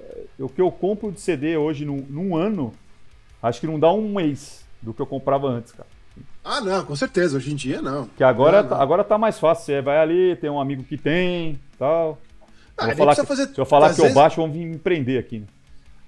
[0.00, 2.72] eh, O que eu compro de CD hoje num, num ano,
[3.42, 5.86] acho que não dá um mês do que eu comprava antes, cara.
[6.42, 7.36] Ah, não, com certeza.
[7.36, 8.06] Hoje em dia, não.
[8.16, 8.82] Que agora, Não, tá, não.
[8.82, 9.66] agora tá mais fácil.
[9.66, 12.16] Você vai ali, tem um amigo que tem, tal.
[12.78, 14.64] Ah, Eu falar que- fazer- se eu falar às que eu vezes- baixo, vão vir
[14.64, 15.46] me prender aqui, né?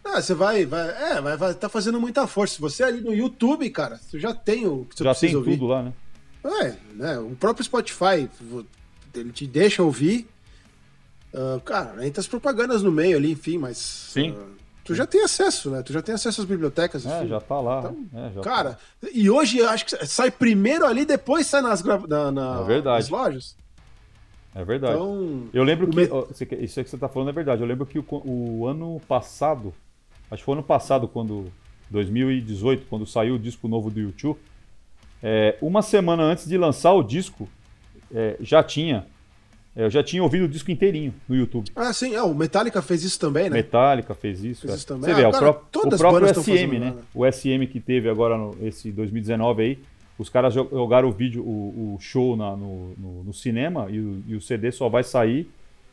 [0.04, 2.56] Ah, você vai, vai, é, vai, vai, tá fazendo muita força.
[2.60, 5.36] Você é ali no YouTube, cara, você já tem o que você Já precisa tem
[5.36, 5.52] ouvir.
[5.52, 5.92] tudo lá, né?
[6.44, 7.18] É, né?
[7.18, 8.28] O próprio Spotify,
[9.14, 10.26] ele te deixa ouvir.
[11.34, 13.76] Ah, cara, entra as propagandas no meio ali, enfim, mas.
[13.76, 14.34] Sim.
[14.38, 14.46] ah,
[14.84, 15.82] tu já tem acesso, né?
[15.82, 17.04] Tu já tem acesso às bibliotecas.
[17.06, 17.28] É, enfim.
[17.28, 17.78] já tá lá.
[17.80, 18.50] Então, é, já tá.
[18.50, 18.78] Cara,
[19.12, 22.96] e hoje eu acho que sai primeiro ali, depois sai nas, na, na- É verdade.
[23.02, 23.56] nas lojas.
[24.54, 24.94] É verdade.
[24.94, 25.44] Então.
[25.52, 25.94] Eu lembro que.
[25.96, 27.60] me- ó, você quer- Isso que você tá falando é verdade.
[27.62, 29.72] Eu lembro que o, o ano passado,
[30.30, 31.50] acho que foi ano passado, quando.
[31.92, 34.38] 2018, quando saiu o disco novo do YouTube,
[35.22, 37.48] é, uma semana antes de lançar o disco,
[38.14, 39.04] é, já tinha.
[39.74, 41.68] é, eu já tinha ouvido o disco inteirinho no YouTube.
[41.74, 43.56] Ah, sim, é, o Metallica fez isso também, né?
[43.56, 44.62] Metallica fez isso.
[44.62, 44.76] Fez é.
[44.76, 45.04] isso também.
[45.06, 46.90] Você Ah, vê, o, cara, pró- todas o próprio SM, né?
[46.90, 46.94] né?
[47.12, 49.78] O SM que teve agora no, esse 2019 aí,
[50.16, 53.98] os caras jo- jogaram o vídeo, o, o show na- no, no- no cinema e
[53.98, 55.50] o, e o CD só vai sair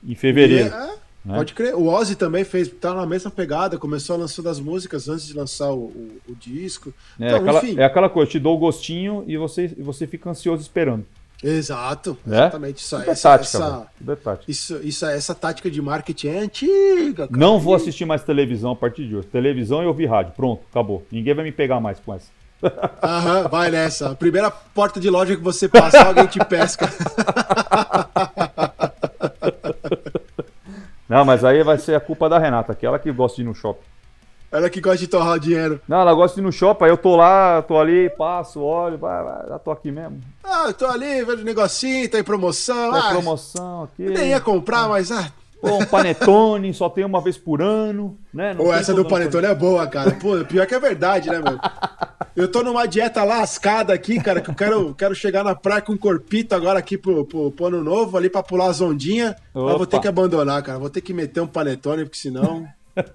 [0.08, 0.70] em fevereiro.
[0.70, 0.96] E, é,
[1.28, 1.36] né?
[1.36, 1.76] Pode crer.
[1.76, 5.34] O Ozzy também fez, tá na mesma pegada, começou a lançar das músicas antes de
[5.36, 6.94] lançar o, o- o disco.
[7.20, 7.80] É, Então, aquela, enfim.
[7.80, 11.06] é aquela coisa, te dou o gostinho e você, você fica ansioso esperando.
[11.44, 12.38] Exato, Né?
[12.38, 12.80] exatamente.
[12.82, 14.52] Isso, Tudo é essa, tática, essa, é tática.
[14.52, 17.28] isso, isso, essa tática de marketing é antiga.
[17.28, 17.40] cara.
[17.40, 19.28] Não vou assistir mais televisão a partir de hoje.
[19.28, 20.34] Televisão e ouvir rádio.
[20.36, 21.06] Pronto, acabou.
[21.12, 22.28] Ninguém vai me pegar mais com essa.
[23.04, 24.10] Aham, vai nessa.
[24.10, 26.90] A primeira porta de loja que você passar, alguém te pesca.
[31.08, 33.46] Não, mas aí vai ser a culpa da Renata, que ela que gosta de ir
[33.46, 33.86] no shopping.
[34.52, 35.82] Ela que gosta de torrar o dinheiro.
[35.88, 38.98] Não, ela gosta de ir no shopping, aí eu tô lá, tô ali, passo, olho,
[38.98, 40.22] vai, vai, já tô aqui mesmo.
[40.44, 42.92] Ah, eu tô ali, vejo negocinho, tá em promoção.
[42.92, 44.04] Tem ah, promoção aqui.
[44.04, 45.12] nem ia comprar, mas.
[45.12, 48.54] Ah, Pô, um panetone, só tem uma vez por ano, né?
[48.54, 50.12] Não Ou essa do Panetone é boa, cara.
[50.12, 51.58] Pô, pior que é verdade, né, meu?
[52.36, 55.94] Eu tô numa dieta lascada aqui, cara, que eu quero, quero chegar na praia com
[55.94, 59.34] um corpito agora aqui pro, pro, pro ano novo, ali pra pular as ondinhas.
[59.54, 60.78] Mas vou ter que abandonar, cara.
[60.78, 62.68] Vou ter que meter um panetone, porque senão.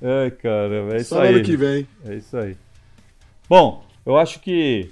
[0.00, 1.34] Ai, cara, é isso Só aí.
[1.34, 1.86] ano que vem.
[2.06, 2.56] É isso aí.
[3.48, 4.90] Bom, eu acho que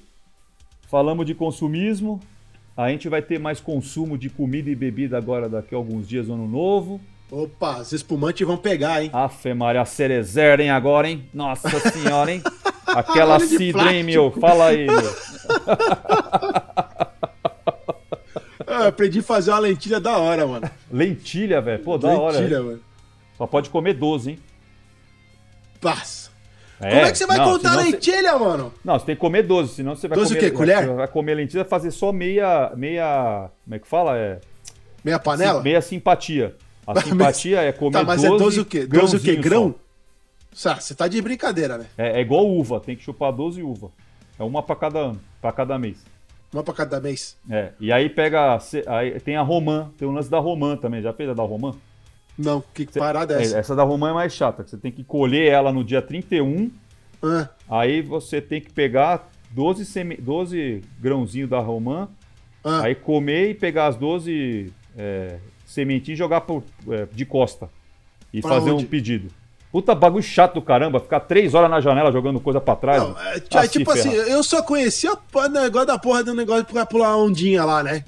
[0.89, 2.21] falamos de consumismo.
[2.77, 6.29] A gente vai ter mais consumo de comida e bebida agora daqui a alguns dias,
[6.31, 7.01] ano novo.
[7.31, 9.11] Opa, os espumantes vão pegar, hein?
[9.13, 11.25] Afe Maria Cerezer, hein, agora, hein?
[11.33, 12.43] Nossa senhora, hein?
[12.87, 14.31] Aquela cidra, hein, meu?
[14.33, 15.17] Fala aí, meu.
[18.67, 20.71] Ah, eu aprendi a fazer uma lentilha da hora, mano.
[20.91, 21.83] Lentilha, velho.
[21.83, 22.39] Pô, da hora.
[22.39, 22.81] lentilha, mano.
[23.39, 24.39] Só pode comer 12, hein?
[25.81, 26.22] Passa.
[26.91, 28.75] Como é que você vai não, contar senão você- lentilha, mano?
[28.85, 30.51] Não, você tem que comer 12, senão você vai 12 o comer.
[30.51, 30.57] quê?
[30.57, 30.87] Colher?
[30.87, 32.73] Você vai comer lentilha fazer só meia.
[32.77, 33.51] meia.
[33.65, 34.17] Como é que fala?
[34.19, 34.41] É.
[35.05, 35.59] Meia panela?
[35.59, 36.55] Sim, meia simpatia.
[36.87, 38.87] A simpatia é comer Tá, mas 12 é 12 o quê?
[38.87, 39.37] 12 o quê?
[39.37, 39.75] Grão?
[40.53, 40.75] só.
[40.75, 41.87] Sá, Você tá de brincadeira, né?
[41.97, 43.91] É, é igual uva, tem que chupar 12 uva.
[44.39, 45.99] É uma pra cada ano, pra cada mês.
[46.53, 47.37] Uma pra cada mês.
[47.49, 48.59] É, e aí pega.
[48.87, 51.01] Aí tem a romã, tem o lance da romã também.
[51.01, 51.73] Já fez a da romã?
[52.39, 53.59] Não, que parada é essa?
[53.59, 56.71] essa da romã é mais chata, que você tem que colher ela no dia 31,
[57.23, 60.17] Ah, aí você tem que pegar 12, seme...
[60.17, 62.09] 12 grãozinhos da romã,
[62.65, 62.83] ah.
[62.83, 67.69] aí comer e pegar as 12 é, sementinhas e jogar por- é, de costa.
[68.33, 68.85] E Pra fazer onde?
[68.85, 69.29] um pedido.
[69.71, 73.03] Puta bagulho chato do caramba, ficar três horas na janela jogando coisa pra trás.
[73.03, 76.85] Não, é, é tipo assim, eu só conhecia o negócio da porra do negócio pra
[76.85, 78.05] pular ondinha lá, né?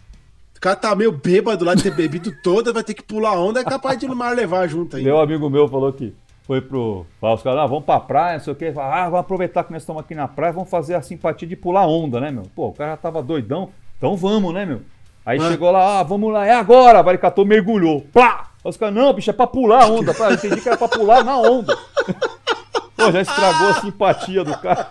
[0.64, 3.60] O cara tá meio bêbado lá de ter bebido toda, vai ter que pular onda,
[3.60, 5.04] é capaz de no mar levar junto aí.
[5.04, 6.14] Meu amigo meu falou que
[6.46, 7.04] foi pro.
[7.20, 8.72] Os caras, ah, vamos pra praia, não sei o quê.
[8.74, 11.86] Ah, vamos aproveitar que nós estamos aqui na praia, vamos fazer a simpatia de pular
[11.86, 12.44] onda, né, meu?
[12.56, 14.80] Pô, o cara já tava doidão, então vamos, né, meu?
[15.26, 15.50] Aí Ah.
[15.50, 17.02] chegou lá, ah, vamos lá, é agora!
[17.02, 18.00] Vai, catou, mergulhou.
[18.10, 18.48] Plá!
[18.64, 20.14] Aí Os caras, não, bicho, é pra pular a onda.
[20.14, 21.76] Pá, eu entendi que era pra pular na onda.
[22.96, 24.88] Pô, já estragou a simpatia do cara.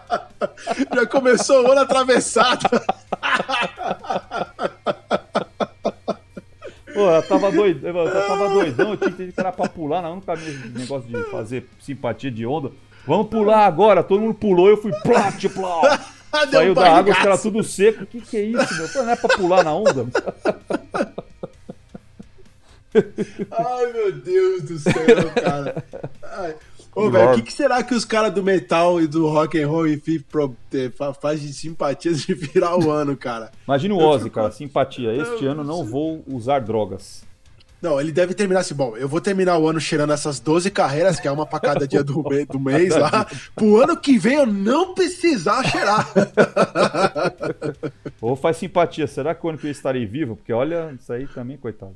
[0.94, 2.64] Já começou o ano atravessado.
[7.04, 10.16] Pô, eu tava doidão, eu tava doidão, eu tinha entendido que era pra pular, não,
[10.16, 12.72] nunca vi negócio de fazer simpatia de onda.
[13.06, 15.30] Vamos pular agora, todo mundo pulou, eu fui plá.
[16.50, 18.06] Deu Saiu um da água, os caras tudo seco.
[18.06, 18.88] O que, que é isso, meu?
[18.88, 20.08] Pô, não é pra pular na onda?
[23.52, 24.94] Ai, meu Deus do céu,
[25.44, 25.84] cara.
[26.24, 26.56] Ai.
[26.96, 29.68] Ô, velho, o que, que será que os caras do metal e do rock and
[29.68, 30.24] roll enfim,
[31.22, 33.52] faz de simpatias de virar o ano, cara?
[33.68, 35.14] Imagina o Eu Ozzy, cara, simpatia.
[35.16, 37.24] Este ano não vou usar drogas.
[37.82, 38.74] Não, ele deve terminar assim.
[38.74, 41.86] Bom, eu vou terminar o ano cheirando essas 12 carreiras, que é uma pra cada
[41.86, 46.10] dia do, me- do mês lá, pro ano que vem eu não precisar cheirar.
[48.22, 49.06] Ou faz simpatia.
[49.08, 50.36] Será que o ano que eu estarei vivo?
[50.38, 51.96] Porque olha, isso aí também, coitado.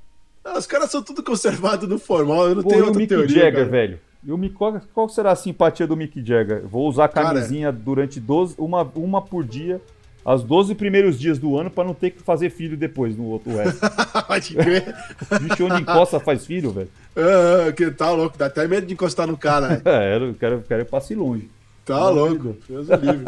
[0.57, 3.43] Os caras são tudo conservados no formal, eu não Pô, tenho o outra Mick teoria.
[3.43, 3.99] Jagger, velho?
[4.23, 6.67] E o Mick, qual, será a simpatia do Mick Jagger?
[6.67, 9.79] Vou usar a Cara- camisinha durante 12, uma, uma por dia,
[10.25, 13.55] as 12 primeiros dias do ano, pra não ter que fazer filho depois no outro
[13.55, 13.79] resto.
[14.27, 14.93] Pode crer.
[15.41, 16.89] Bicho, onde encosta faz filho, velho.
[17.15, 19.67] Ah, que tá louco, dá até medo de encostar no cara.
[19.69, 19.81] né?
[19.85, 21.49] É, eu quero, quero passe longe.
[21.85, 22.57] Tá louco.
[22.67, 23.25] Deus livre.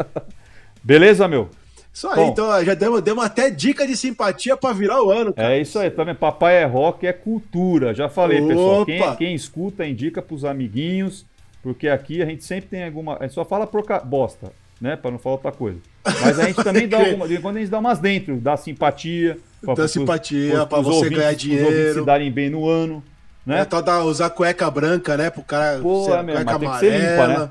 [0.82, 1.48] Beleza, meu?
[1.92, 2.28] Isso aí, Bom.
[2.28, 5.54] então já demos, demos até dica de simpatia pra virar o ano, cara.
[5.56, 6.14] É isso aí, também.
[6.14, 7.92] Papai é rock, é cultura.
[7.92, 8.86] Já falei, pessoal.
[8.86, 9.16] Quem, Opa!
[9.16, 11.26] quem escuta, indica pros amiguinhos,
[11.62, 13.16] porque aqui a gente sempre tem alguma.
[13.18, 13.98] A gente só fala porca...
[13.98, 14.94] bosta, né?
[14.96, 15.78] Pra não falar outra coisa.
[16.04, 17.26] Mas a gente também dá alguma.
[17.26, 19.36] de Quando a gente dá umas dentro, dá simpatia.
[19.60, 21.94] pra- Dá pros- simpatia, pros você ouvintes- ganhar dinheiro.
[21.94, 23.02] se darem bem no ano,
[23.44, 23.60] né?
[23.60, 25.28] É tal da usar cueca branca, né?
[25.28, 25.80] Pro cara.
[25.80, 27.50] Pô, é mesmo, mas tem que ser limpa, né?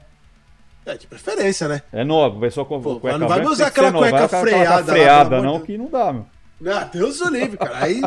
[0.89, 1.83] É, de preferência, né?
[1.93, 4.09] É nova, o pessoal com Pô, cueca não vai branca usar aquela nova.
[4.09, 6.25] cueca aquela freada lá, freada, não, que não dá, meu.
[6.67, 7.75] Ah, Deus o livre, cara.
[7.75, 8.01] Aí,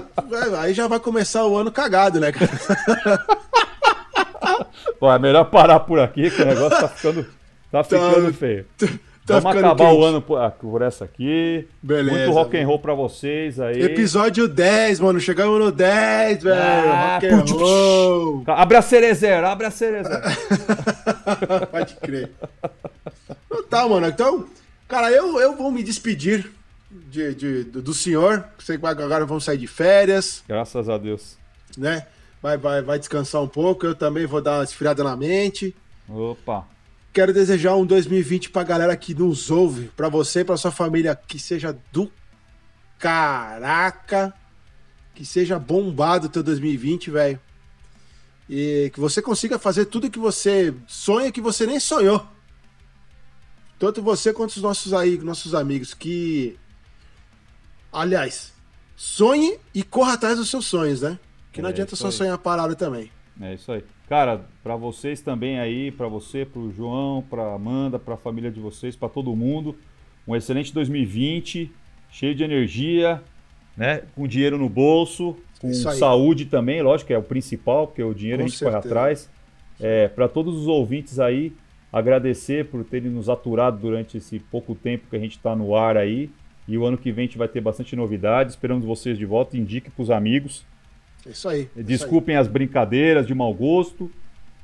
[0.59, 2.51] aí já vai começar o ano cagado, né, cara?
[4.99, 7.27] Pô, é melhor parar por aqui, que o negócio tá ficando,
[7.71, 8.66] tá ficando feio.
[9.25, 10.05] Tá Vamos ficando acabar o quente.
[10.07, 11.68] ano por, por essa aqui.
[11.81, 13.81] Beleza, Muito rock and roll pra vocês aí.
[13.81, 15.21] Episódio 10, mano.
[15.21, 16.61] Chegamos no 10, velho.
[16.61, 18.42] Ah, rock and roll.
[18.49, 20.23] Abre a cerezeira, abre a cerezeira.
[21.70, 22.30] Pode crer.
[23.46, 24.06] Então tá, mano.
[24.08, 24.46] Então,
[24.88, 26.50] cara, eu, eu vou me despedir
[26.90, 28.44] de, de- do, senhor.
[28.58, 31.37] Sei que agora vamos sair de férias, Graças a Deus.
[31.76, 32.06] né?
[32.42, 33.87] Vai, vai, vai descansar um pouco.
[33.87, 35.74] Eu também vou dar uma esfriada na mente.
[36.08, 36.66] Opa.
[37.12, 41.14] Quero desejar um 2020 pra galera que nos ouve, pra você e pra sua família,
[41.14, 42.11] que seja do
[42.98, 44.32] caraca,
[45.14, 47.38] que seja bombado o teu 2020, velho.
[48.48, 52.26] E que você consiga fazer tudo que você sonha que você nem sonhou.
[53.78, 56.57] Tanto você quanto os nossos aí, nossos amigos que
[57.92, 58.52] aliás,
[58.96, 61.18] sonhe e corra atrás dos seus sonhos, né?
[61.52, 62.12] Que não É, adianta isso só aí.
[62.12, 63.11] sonhar parado também.
[63.40, 63.85] É isso aí.
[64.09, 68.94] Cara, pra vocês também aí, pra você, pro João, pra Amanda, pra família de vocês,
[68.94, 69.76] pra todo mundo,
[70.26, 71.72] um excelente 2020,
[72.11, 73.22] cheio de energia,
[73.76, 74.02] né?
[74.14, 78.40] Com dinheiro no bolso, com saúde também, lógico que é o principal, porque o dinheiro
[78.40, 78.94] Com a gente corre certeza.
[78.94, 79.31] atrás.
[79.81, 81.53] É, para todos os ouvintes aí,
[81.92, 85.96] agradecer por terem nos aturado durante esse pouco tempo que a gente está no ar
[85.96, 86.31] aí.
[86.66, 88.51] E o ano que vem a gente vai ter bastante novidade.
[88.51, 89.57] Esperamos vocês de volta.
[89.57, 90.64] Indique para os amigos.
[91.27, 91.61] É isso aí.
[91.61, 91.85] é isso aí.
[91.85, 94.11] Desculpem as brincadeiras de mau gosto.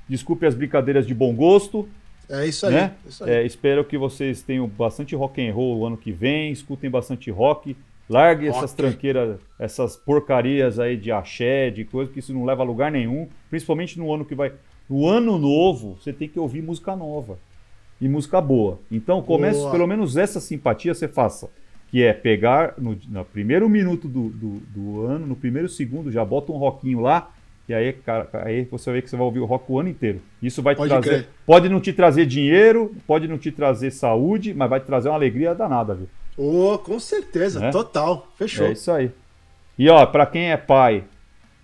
[0.09, 1.89] Desculpem as brincadeiras de bom gosto.
[2.29, 2.73] É isso aí.
[2.73, 2.95] né?
[3.05, 3.31] é isso aí.
[3.31, 6.53] É, espero que vocês tenham bastante rock and roll o ano que vem.
[6.53, 7.77] Escutem bastante rock.
[8.09, 12.67] Largue essas tranqueiras, essas porcarias aí de axé, de coisa que isso não leva a
[12.67, 13.29] lugar nenhum.
[13.51, 14.53] Principalmente no ano que vai.
[14.89, 17.39] No ano novo, você tem que ouvir música nova.
[18.01, 18.79] E música boa.
[18.91, 19.73] Então, comece, Boa.
[19.73, 21.51] pelo menos essa simpatia você faça.
[21.91, 26.25] Que é pegar no, no primeiro minuto do, do, do ano, no primeiro segundo, já
[26.25, 27.31] bota um rockinho lá.
[27.69, 30.23] E aí, cara, aí você ver que você vai ouvir o rock o ano inteiro.
[30.43, 31.09] Isso vai te Pode trazer.
[31.09, 31.29] crer.
[31.45, 35.17] Pode não te trazer dinheiro, pode não te trazer saúde, mas vai te trazer uma
[35.17, 36.09] alegria danada, viu?
[36.39, 37.71] Ô, com certeza, Né?
[37.71, 38.29] total.
[38.37, 38.67] Fechou.
[38.69, 39.11] É isso aí.
[39.79, 41.05] E ó, pra quem é pai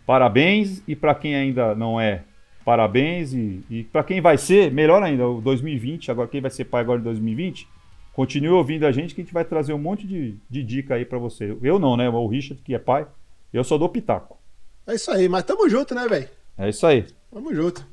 [0.06, 0.82] parabéns.
[0.86, 2.22] E para quem ainda não é,
[2.64, 3.32] parabéns.
[3.32, 6.82] E, e para quem vai ser, melhor ainda, o 2020, agora quem vai ser pai
[6.82, 7.66] agora em 2020,
[8.12, 11.04] continue ouvindo a gente que a gente vai trazer um monte de, de dica aí
[11.04, 11.56] para você.
[11.62, 12.08] Eu não, né?
[12.08, 13.06] O Richard, que é pai,
[13.52, 14.38] eu só dou pitaco.
[14.86, 16.28] É isso aí, mas tamo junto, né, velho?
[16.58, 17.06] É isso aí.
[17.32, 17.86] Tamo junto.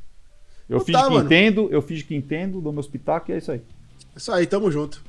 [0.69, 1.25] Eu Então fiz tá, que mano.
[1.25, 3.61] entendo, eu fiz que entendo, dou meus pitacos e é isso aí.
[4.13, 5.01] É isso aí, tamo junto.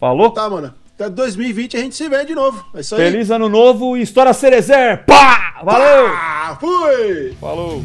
[0.00, 0.30] Falou?
[0.30, 0.74] Tá, mano.
[0.98, 2.64] Até 2020 a gente se vê de novo.
[2.74, 3.10] É isso aí.
[3.10, 5.04] Feliz ano novo e História Cerezer!
[5.04, 5.60] Pá!
[5.62, 6.06] Valeu!
[6.08, 7.36] Ah, fui!
[7.38, 7.82] Falou!